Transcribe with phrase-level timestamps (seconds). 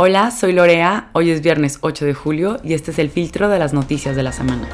[0.00, 3.58] Hola, soy Lorea, hoy es viernes 8 de julio y este es el filtro de
[3.58, 4.68] las noticias de la semana.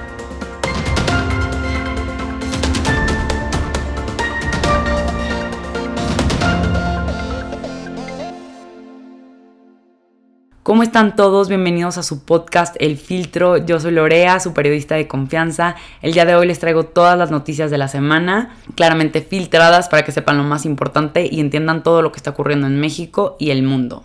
[10.62, 11.48] ¿Cómo están todos?
[11.48, 13.56] Bienvenidos a su podcast El Filtro.
[13.56, 15.76] Yo soy Lorea, su periodista de confianza.
[16.02, 20.04] El día de hoy les traigo todas las noticias de la semana, claramente filtradas para
[20.04, 23.48] que sepan lo más importante y entiendan todo lo que está ocurriendo en México y
[23.52, 24.04] el mundo.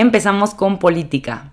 [0.00, 1.50] Empezamos con política.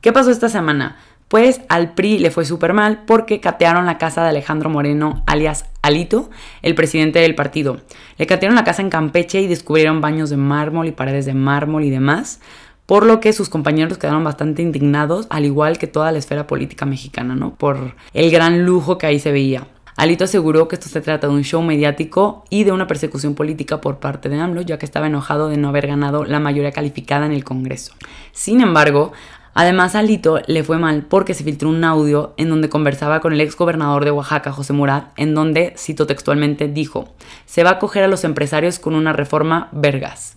[0.00, 0.96] ¿Qué pasó esta semana?
[1.26, 5.64] Pues al PRI le fue súper mal porque catearon la casa de Alejandro Moreno, alias
[5.82, 6.30] Alito,
[6.62, 7.80] el presidente del partido.
[8.16, 11.82] Le catearon la casa en Campeche y descubrieron baños de mármol y paredes de mármol
[11.82, 12.40] y demás,
[12.86, 16.86] por lo que sus compañeros quedaron bastante indignados, al igual que toda la esfera política
[16.86, 17.56] mexicana, ¿no?
[17.56, 19.66] Por el gran lujo que ahí se veía.
[19.96, 23.80] Alito aseguró que esto se trata de un show mediático y de una persecución política
[23.80, 27.24] por parte de AMLO, ya que estaba enojado de no haber ganado la mayoría calificada
[27.24, 27.94] en el Congreso.
[28.32, 29.12] Sin embargo,
[29.58, 33.32] Además, a Alito le fue mal porque se filtró un audio en donde conversaba con
[33.32, 37.14] el ex gobernador de Oaxaca, José Murat, en donde, cito textualmente, dijo:
[37.46, 40.36] Se va a coger a los empresarios con una reforma vergas.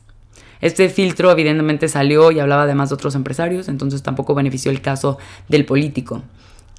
[0.62, 5.18] Este filtro evidentemente salió y hablaba además de otros empresarios, entonces tampoco benefició el caso
[5.50, 6.22] del político.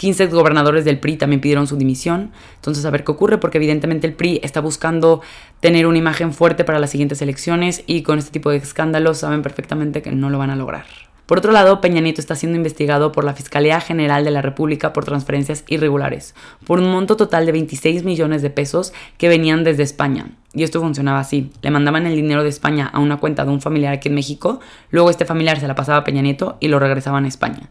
[0.01, 2.31] 15 gobernadores del PRI también pidieron su dimisión.
[2.55, 5.21] Entonces, a ver qué ocurre, porque evidentemente el PRI está buscando
[5.61, 9.43] tener una imagen fuerte para las siguientes elecciones y con este tipo de escándalos saben
[9.43, 10.87] perfectamente que no lo van a lograr.
[11.27, 14.95] Por otro lado, Peña Nieto está siendo investigado por la Fiscalía General de la República
[14.95, 16.35] por transferencias irregulares,
[16.65, 20.29] por un monto total de 26 millones de pesos que venían desde España.
[20.55, 21.53] Y esto funcionaba así.
[21.61, 24.61] Le mandaban el dinero de España a una cuenta de un familiar aquí en México,
[24.91, 27.69] luego este familiar se la pasaba a Peña Nieto y lo regresaban a España.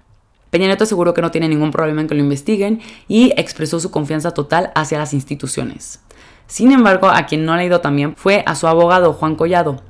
[0.49, 3.91] Peña Nieto aseguró que no tiene ningún problema en que lo investiguen y expresó su
[3.91, 6.01] confianza total hacia las instituciones.
[6.47, 9.81] Sin embargo, a quien no le ha ido también fue a su abogado Juan Collado,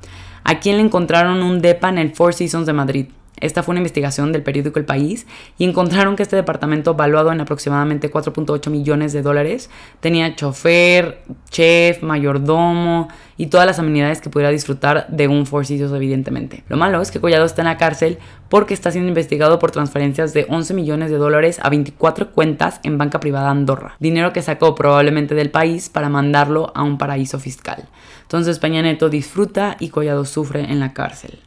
[0.44, 3.06] a quien le encontraron un DEPA en el Four Seasons de Madrid.
[3.40, 5.26] Esta fue una investigación del periódico El País
[5.58, 9.70] y encontraron que este departamento, valuado en aproximadamente 4.8 millones de dólares,
[10.00, 15.92] tenía chofer, chef, mayordomo y todas las amenidades que pudiera disfrutar de un Four Seasons,
[15.92, 16.62] evidentemente.
[16.68, 18.18] Lo malo es que Collado está en la cárcel
[18.50, 22.98] porque está siendo investigado por transferencias de 11 millones de dólares a 24 cuentas en
[22.98, 23.96] banca privada Andorra.
[23.98, 27.88] Dinero que sacó probablemente del país para mandarlo a un paraíso fiscal.
[28.22, 31.38] Entonces Peña Neto disfruta y Collado sufre en la cárcel.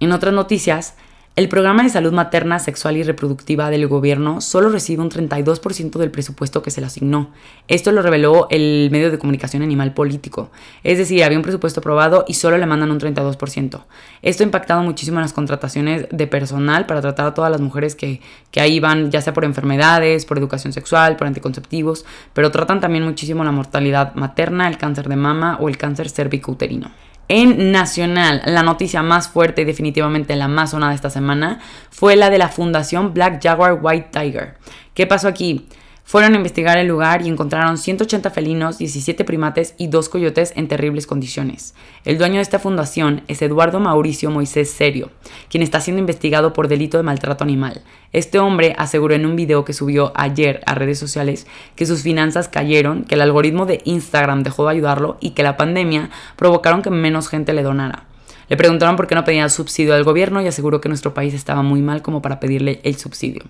[0.00, 0.96] En otras noticias,
[1.36, 6.12] el programa de salud materna, sexual y reproductiva del gobierno solo recibe un 32% del
[6.12, 7.30] presupuesto que se le asignó.
[7.66, 10.52] Esto lo reveló el medio de comunicación animal político.
[10.84, 13.80] Es decir, había un presupuesto aprobado y solo le mandan un 32%.
[14.22, 17.96] Esto ha impactado muchísimo en las contrataciones de personal para tratar a todas las mujeres
[17.96, 18.20] que,
[18.52, 23.02] que ahí van, ya sea por enfermedades, por educación sexual, por anticonceptivos, pero tratan también
[23.02, 26.92] muchísimo la mortalidad materna, el cáncer de mama o el cáncer cérvico-uterino.
[27.28, 31.58] En Nacional, la noticia más fuerte y definitivamente la más sonada esta semana
[31.90, 34.56] fue la de la Fundación Black Jaguar White Tiger.
[34.92, 35.66] ¿Qué pasó aquí?
[36.06, 40.68] Fueron a investigar el lugar y encontraron 180 felinos, 17 primates y dos coyotes en
[40.68, 41.74] terribles condiciones.
[42.04, 45.10] El dueño de esta fundación es Eduardo Mauricio Moisés Serio,
[45.48, 47.82] quien está siendo investigado por delito de maltrato animal.
[48.12, 52.48] Este hombre aseguró en un video que subió ayer a redes sociales que sus finanzas
[52.48, 56.90] cayeron, que el algoritmo de Instagram dejó de ayudarlo y que la pandemia provocaron que
[56.90, 58.04] menos gente le donara.
[58.48, 61.62] Le preguntaron por qué no pedía subsidio al gobierno y aseguró que nuestro país estaba
[61.62, 63.42] muy mal como para pedirle el subsidio.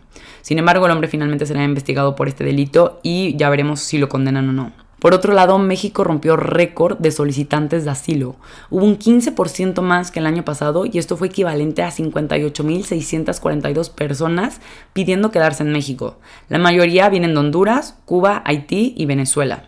[0.43, 4.09] Sin embargo, el hombre finalmente será investigado por este delito y ya veremos si lo
[4.09, 4.85] condenan o no.
[5.05, 8.37] Por otro lado, México rompió récord de solicitantes de asilo.
[8.71, 14.63] Hubo un 15% más que el año pasado y esto fue equivalente a 58.642 personas
[14.95, 16.17] pidiendo quedarse en México.
[16.49, 19.65] La mayoría vienen de Honduras, Cuba, Haití y Venezuela.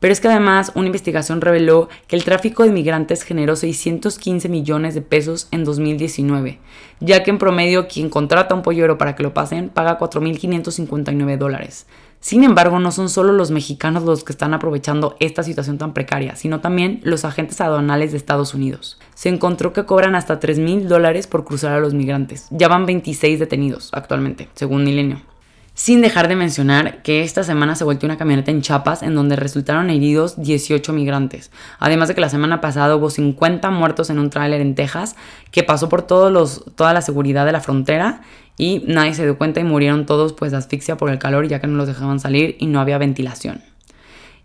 [0.00, 4.94] Pero es que además una investigación reveló que el tráfico de migrantes generó 615 millones
[4.94, 6.58] de pesos en 2019,
[7.00, 11.36] ya que en promedio quien contrata a un pollero para que lo pasen paga 4.559
[11.36, 11.86] dólares.
[12.22, 16.36] Sin embargo, no son solo los mexicanos los que están aprovechando esta situación tan precaria,
[16.36, 18.98] sino también los agentes aduanales de Estados Unidos.
[19.14, 22.46] Se encontró que cobran hasta 3 mil dólares por cruzar a los migrantes.
[22.50, 25.29] Ya van 26 detenidos actualmente, según Milenio.
[25.74, 29.36] Sin dejar de mencionar que esta semana se volvió una camioneta en Chiapas en donde
[29.36, 31.50] resultaron heridos 18 migrantes.
[31.78, 35.16] Además de que la semana pasada hubo 50 muertos en un tráiler en Texas
[35.52, 38.20] que pasó por todos los, toda la seguridad de la frontera
[38.58, 41.60] y nadie se dio cuenta y murieron todos pues de asfixia por el calor ya
[41.60, 43.62] que no los dejaban salir y no había ventilación.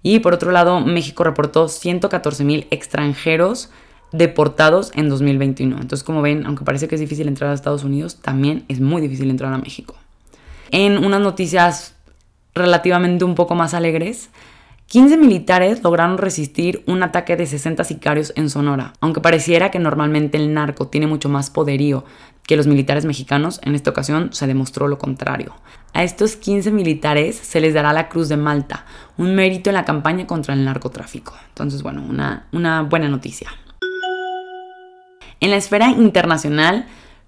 [0.04, 3.72] Y por otro lado, México reportó 114 mil extranjeros
[4.12, 5.82] deportados en 2021.
[5.82, 9.02] Entonces, como ven, aunque parece que es difícil entrar a Estados Unidos, también es muy
[9.02, 9.96] difícil entrar a México
[10.76, 11.96] en unas noticias
[12.54, 14.30] relativamente un poco más alegres,
[14.88, 18.92] 15 militares lograron resistir un ataque de 60 sicarios en Sonora.
[19.00, 22.04] Aunque pareciera que normalmente el narco tiene mucho más poderío
[22.44, 25.56] que los militares mexicanos, en esta ocasión se demostró lo contrario.
[25.94, 28.86] A estos 15 militares se les dará la Cruz de Malta,
[29.16, 31.34] un mérito en la campaña contra el narcotráfico.
[31.48, 33.50] Entonces, bueno, una, buena noticia.
[35.40, 36.86] En la esfera internacional,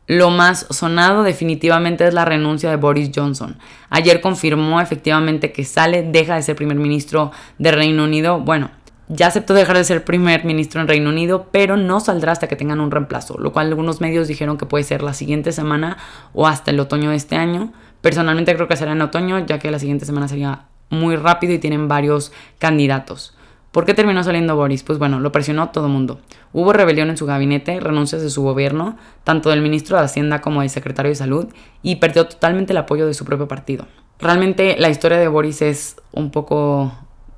[0.08, 3.58] lo más sonado definitivamente es la renuncia de Boris Johnson.
[3.90, 8.40] Ayer confirmó efectivamente que sale, deja de ser primer ministro de Reino Unido.
[8.40, 8.72] Bueno,
[9.10, 12.56] ya aceptó dejar de ser primer ministro en Reino Unido, pero no saldrá hasta que
[12.56, 15.98] tengan un reemplazo, lo cual algunos medios dijeron que puede ser la siguiente semana
[16.34, 17.74] o hasta el otoño de este año.
[18.02, 21.60] Personalmente creo que será en otoño, ya que la siguiente semana sería muy rápido y
[21.60, 23.37] tienen varios candidatos.
[23.78, 24.82] ¿Por qué terminó saliendo Boris?
[24.82, 26.20] Pues bueno, lo presionó todo el mundo.
[26.52, 30.62] Hubo rebelión en su gabinete, renuncias de su gobierno, tanto del ministro de Hacienda como
[30.62, 31.46] del secretario de Salud,
[31.84, 33.86] y perdió totalmente el apoyo de su propio partido.
[34.18, 36.92] Realmente la historia de Boris es un poco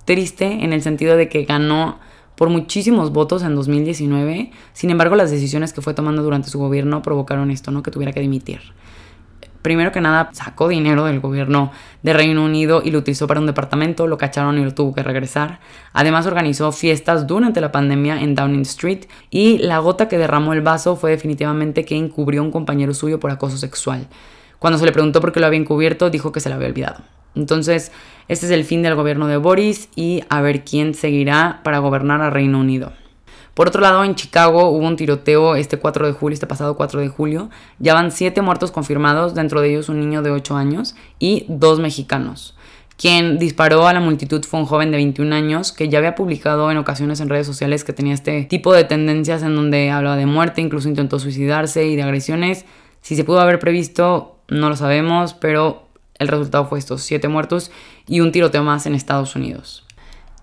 [0.05, 1.99] triste en el sentido de que ganó
[2.37, 7.01] por muchísimos votos en 2019, sin embargo las decisiones que fue tomando durante su gobierno
[7.01, 7.83] provocaron esto, ¿no?
[7.83, 8.61] Que tuviera que dimitir
[9.61, 11.71] primero que nada sacó dinero del gobierno
[12.03, 15.03] de Reino Unido y lo utilizó para un departamento, lo cacharon y lo tuvo que
[15.03, 15.59] regresar.
[15.93, 20.61] Además organizó fiestas durante la pandemia en Downing Street y la gota que derramó el
[20.61, 24.07] vaso fue definitivamente que encubrió a un compañero suyo por acoso sexual.
[24.59, 27.03] Cuando se le preguntó por qué lo había encubierto, dijo que se lo había olvidado.
[27.35, 27.91] Entonces,
[28.27, 32.21] este es el fin del gobierno de Boris y a ver quién seguirá para gobernar
[32.21, 32.91] a Reino Unido.
[33.59, 37.01] Por otro lado, en Chicago hubo un tiroteo este 4 de julio, este pasado 4
[37.01, 37.49] de julio.
[37.77, 41.81] Ya van 7 muertos confirmados, dentro de ellos un niño de 8 años y dos
[41.81, 42.55] mexicanos.
[42.95, 46.71] Quien disparó a la multitud fue un joven de 21 años que ya había publicado
[46.71, 50.25] en ocasiones en redes sociales que tenía este tipo de tendencias en donde hablaba de
[50.25, 52.63] muerte, incluso intentó suicidarse y de agresiones.
[53.01, 57.71] Si se pudo haber previsto, no lo sabemos, pero el resultado fue estos 7 muertos
[58.07, 59.83] y un tiroteo más en Estados Unidos.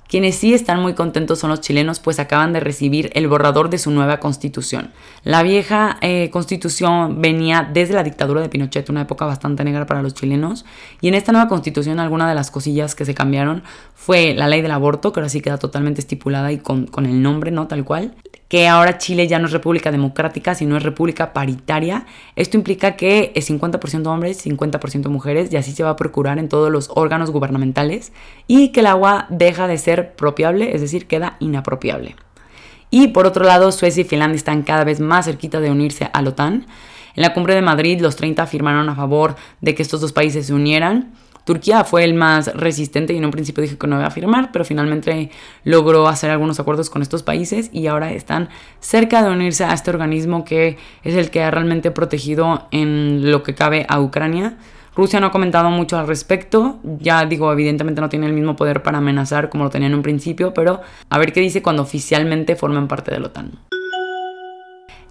[0.08, 3.79] Quienes sí están muy contentos son los chilenos, pues acaban de recibir el borrador de
[3.79, 4.93] su nueva constitución.
[5.25, 10.03] La vieja eh, constitución venía desde la dictadura de Pinochet, una época bastante negra para
[10.03, 10.64] los chilenos,
[11.00, 13.62] y en esta nueva constitución alguna de las cosillas que se cambiaron
[13.94, 17.23] fue la ley del aborto, que ahora sí queda totalmente estipulada y con, con el
[17.23, 17.67] nombre, ¿no?
[17.67, 18.14] Tal cual
[18.48, 22.06] que ahora Chile ya no es república democrática, sino es república paritaria.
[22.37, 26.48] Esto implica que es 50% hombres, 50% mujeres, y así se va a procurar en
[26.48, 28.12] todos los órganos gubernamentales,
[28.46, 32.14] y que el agua deja de ser propiable, es decir, queda inapropiable.
[32.90, 36.22] Y por otro lado, Suecia y Finlandia están cada vez más cerquita de unirse a
[36.22, 36.66] la OTAN.
[37.16, 40.46] En la cumbre de Madrid, los 30 firmaron a favor de que estos dos países
[40.46, 41.14] se unieran.
[41.46, 44.50] Turquía fue el más resistente y en un principio dije que no iba a firmar,
[44.50, 45.31] pero finalmente
[45.62, 48.48] logró hacer algunos acuerdos con estos países y ahora están
[48.81, 53.44] cerca de unirse a este organismo que es el que ha realmente protegido en lo
[53.44, 54.58] que cabe a Ucrania.
[54.96, 58.82] Rusia no ha comentado mucho al respecto, ya digo, evidentemente no tiene el mismo poder
[58.82, 62.56] para amenazar como lo tenía en un principio, pero a ver qué dice cuando oficialmente
[62.56, 63.52] forman parte de la OTAN.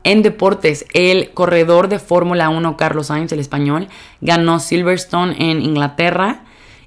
[0.05, 3.87] En deportes, el corredor de Fórmula 1 Carlos Sainz, el español,
[4.21, 6.44] ganó Silverstone en Inglaterra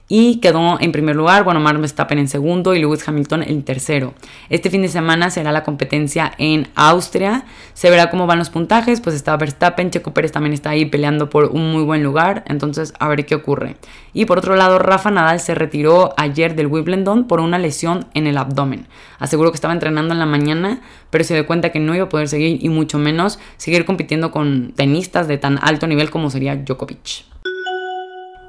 [0.09, 4.15] y quedó en primer lugar, bueno, Max Verstappen en segundo y Lewis Hamilton en tercero.
[4.49, 7.45] Este fin de semana será la competencia en Austria,
[7.75, 11.29] se verá cómo van los puntajes, pues está Verstappen, Checo Pérez también está ahí peleando
[11.29, 13.77] por un muy buen lugar, entonces a ver qué ocurre.
[14.15, 18.27] Y por otro lado, Rafa Nadal se retiró ayer del Wimbledon por una lesión en
[18.27, 18.87] el abdomen.
[19.19, 22.09] Aseguró que estaba entrenando en la mañana, pero se dio cuenta que no iba a
[22.09, 26.57] poder seguir y mucho menos seguir compitiendo con tenistas de tan alto nivel como sería
[26.57, 27.27] Djokovic.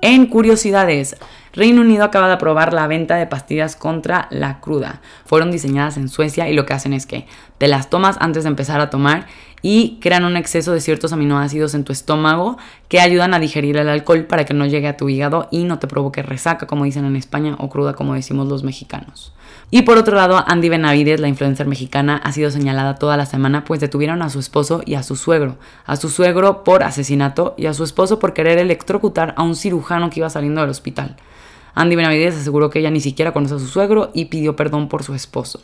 [0.02, 1.18] En curiosidades,
[1.54, 5.02] Reino Unido acaba de aprobar la venta de pastillas contra la cruda.
[5.26, 7.28] Fueron diseñadas en Suecia y lo que hacen es que
[7.58, 9.26] te las tomas antes de empezar a tomar
[9.62, 13.90] y crean un exceso de ciertos aminoácidos en tu estómago que ayudan a digerir el
[13.90, 17.06] alcohol para que no llegue a tu hígado y no te provoque resaca, como dicen
[17.06, 19.34] en España, o cruda, como decimos los mexicanos.
[19.72, 23.66] Y por otro lado, Andy Benavides, la influencer mexicana, ha sido señalada toda la semana,
[23.66, 25.58] pues detuvieron a su esposo y a su suegro.
[25.86, 30.10] A su suegro por asesinato y a su esposo por querer electrocutar a un cirujano
[30.10, 31.18] que iba saliendo del hospital.
[31.80, 35.04] Andy Benavides aseguró que ella ni siquiera conoce a su suegro y pidió perdón por
[35.04, 35.62] su esposo.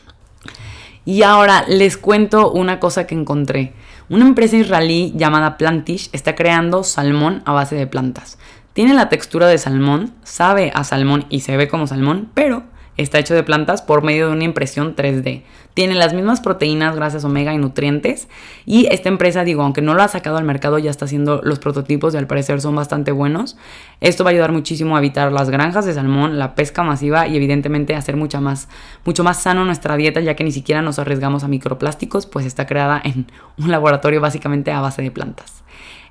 [1.04, 3.74] Y ahora les cuento una cosa que encontré.
[4.08, 8.40] Una empresa israelí llamada Plantish está creando salmón a base de plantas.
[8.72, 12.64] Tiene la textura de salmón, sabe a salmón y se ve como salmón, pero
[12.98, 15.44] Está hecho de plantas por medio de una impresión 3D.
[15.74, 18.30] Tiene las mismas proteínas, grasas omega y nutrientes.
[18.66, 21.60] Y esta empresa, digo, aunque no lo ha sacado al mercado, ya está haciendo los
[21.60, 23.58] prototipos y al parecer son bastante buenos.
[24.00, 27.36] Esto va a ayudar muchísimo a evitar las granjas de salmón, la pesca masiva y
[27.36, 28.70] evidentemente hacer mucha más,
[29.04, 32.66] mucho más sano nuestra dieta, ya que ni siquiera nos arriesgamos a microplásticos, pues está
[32.66, 35.66] creada en un laboratorio básicamente a base de plantas.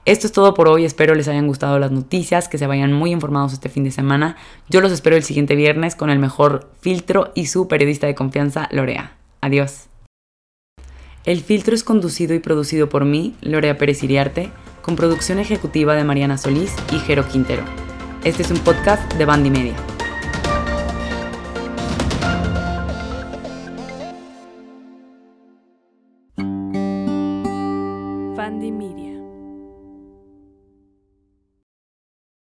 [0.07, 3.11] Esto es todo por hoy, espero les hayan gustado las noticias, que se vayan muy
[3.11, 4.37] informados este fin de semana.
[4.69, 8.69] Yo los espero el siguiente viernes con el mejor filtro y su periodista de confianza,
[8.71, 9.17] Lorea.
[9.41, 9.87] Adiós.
[11.25, 14.51] El filtro es conducido y producido por mí, Lorea Pérez Iriarte,
[14.83, 17.65] con producción ejecutiva de Mariana Solís y Jero Quintero.
[18.25, 19.94] Este es un podcast de Bandy Media.